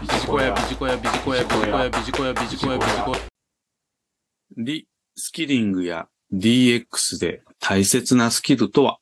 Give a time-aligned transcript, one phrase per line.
[0.00, 3.18] ビジコヤ、ビジコヤ、ビジコヤ、ビジコヤ、ビジコヤ、ビジコヤ、ビジコヤ。
[4.56, 8.96] リスキリングや DX で大切なスキルとは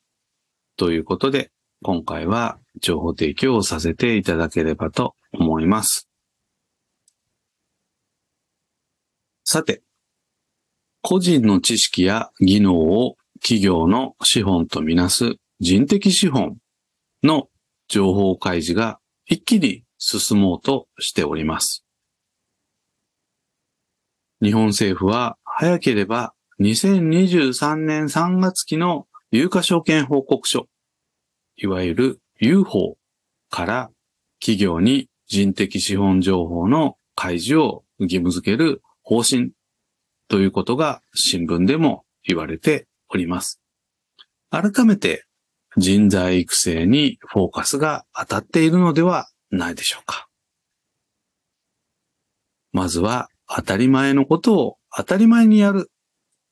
[0.75, 1.51] ということで、
[1.83, 6.09] 今回は情報提供をさせていただければと思います。
[9.45, 9.83] さて、
[11.01, 16.57] 個人の知識や技能を企業の資本とみなす人的資本
[17.23, 17.47] の
[17.87, 21.85] 情報開示が一気に進もうとしております。
[24.41, 30.67] 日本政府は早ければ2023年3月期の有価証券報告書、
[31.57, 32.97] いわゆる UFO
[33.49, 33.91] から
[34.39, 39.51] 企業に人的資本情報の開示を義務付ける方針
[40.29, 43.59] ということが新聞でも言われております。
[44.49, 45.25] 改めて
[45.77, 50.27] 人材育成にフォーカスが当たっているのではないでしょうか。
[52.71, 55.91] まずは当たり前のことを当たり前にやる。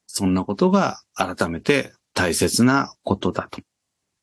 [0.08, 3.62] そんなことが改めて大切なことだと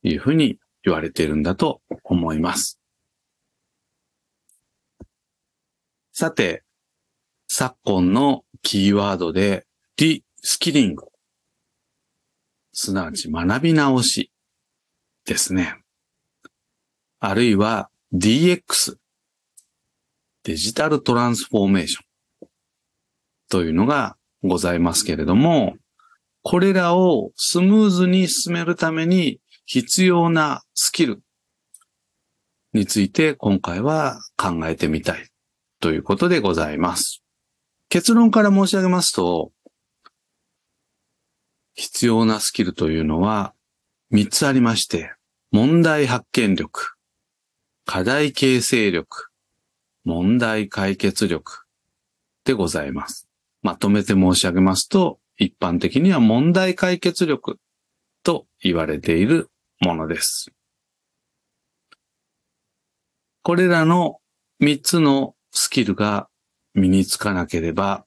[0.03, 2.81] いうふうに言われているんだと思います。
[6.13, 6.63] さて、
[7.49, 11.07] 昨今のキーワードでリスキリング、
[12.73, 14.33] すなわち学び直し
[15.25, 15.77] ですね。
[17.21, 18.95] あるいは DX、
[20.45, 22.49] デジタルトランスフォーメーション。
[23.49, 25.75] というのがございますけれども、
[26.43, 31.23] これらをスムーズに進めるために必要なスキル
[32.73, 35.29] について今回は考えてみたい。
[35.81, 37.25] ということでございます。
[37.89, 39.51] 結論から申し上げますと、
[41.73, 43.55] 必要なスキルというのは
[44.13, 45.13] 3つありまして、
[45.51, 46.94] 問題発見力、
[47.87, 49.29] 課題形成力、
[50.05, 51.65] 問題解決力
[52.45, 53.29] でございます。
[53.63, 57.59] まとめて申し上げますと、一般的には問題解決力
[58.23, 59.51] と言われている
[59.81, 60.51] ものです。
[63.43, 64.21] これらの
[64.63, 66.29] 3つのスキルが
[66.75, 68.07] 身につかなければ、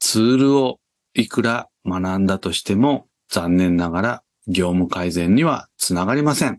[0.00, 0.80] ツールを
[1.14, 6.58] いくら学んだとしても残念ながら業務改善にはつながりません。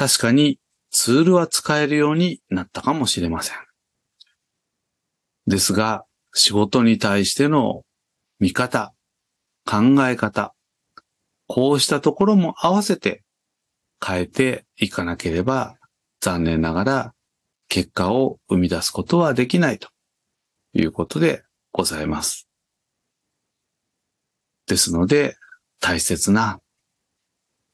[0.00, 0.58] 確かに
[0.90, 3.56] ツールは使えるようになったかもしれません。
[5.46, 7.82] ですが、仕事に対しての
[8.38, 8.94] 見方、
[9.66, 9.78] 考
[10.08, 10.54] え方、
[11.48, 13.24] こうしたところも合わせて
[14.02, 15.76] 変えていかなければ
[16.22, 17.14] 残念ながら
[17.68, 19.90] 結果を生み出すことはできないと
[20.72, 22.48] いうことでございます。
[24.66, 25.36] ですので
[25.78, 26.58] 大切な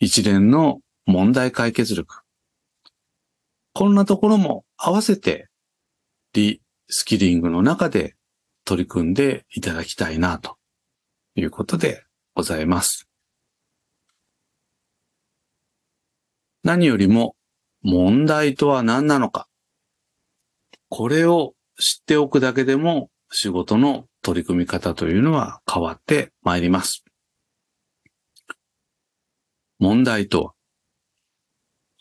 [0.00, 2.22] 一連の問題解決力。
[3.72, 5.48] こんなところも合わせて
[6.32, 8.16] リスキリングの中で
[8.64, 10.56] 取り組んでいただきたいなと
[11.36, 13.08] いうことでございます。
[16.64, 17.36] 何よりも
[17.82, 19.46] 問題とは何なのか。
[20.88, 27.04] これを知っておくだけでも仕事の取り組み方というのは変わってまいります。
[29.78, 30.55] 問題とは、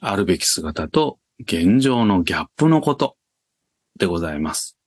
[0.08, 3.18] あるべき姿と現状のギャップのこと
[3.98, 4.78] でございます。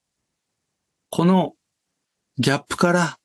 [1.10, 1.54] この
[2.38, 3.18] ギャップから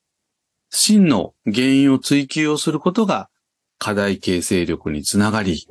[0.70, 3.30] 真の原因を追求をすることが
[3.78, 5.68] 課題形成力につながり、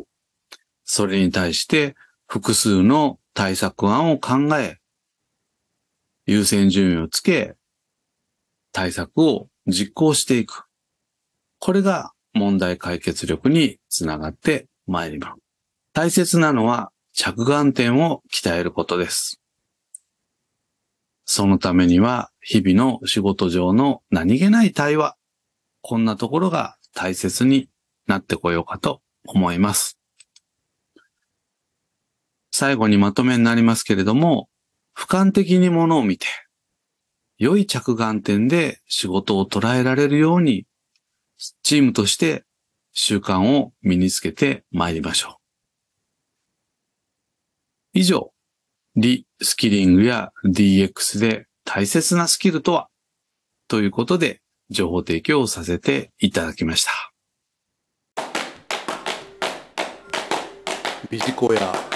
[0.86, 1.96] それに対して
[2.28, 4.78] 複数の対策案を考え、
[6.26, 7.56] 優先順位をつけ、
[8.72, 10.64] 対策を実行していく。
[11.60, 15.43] これが問題解決力につながってまいります。
[15.94, 19.40] 大切なのは着眼点を鍛えることです。
[21.24, 25.16] そのためには日々の仕事上の何気ない対話、
[25.82, 27.70] こんなところが大切に
[28.08, 30.00] なってこようかと思います。
[32.52, 34.50] 最後にまとめになりますけれども、
[34.98, 36.26] 俯瞰的にものを見て、
[37.38, 40.66] 良い着眼点で仕事を捉えられるように、
[41.62, 42.46] チームとして
[42.94, 45.43] 習慣を身につけて参りましょう。
[47.96, 48.32] 以上、
[48.96, 52.90] リスキリングや DX で大切なスキルとは
[53.68, 54.42] ということで
[54.72, 56.92] 情報提供をさせていただきました。
[61.12, 61.93] ビジコヤ